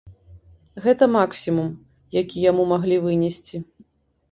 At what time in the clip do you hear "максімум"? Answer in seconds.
1.17-1.69